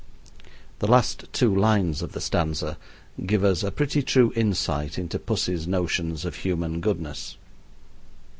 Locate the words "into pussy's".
4.97-5.67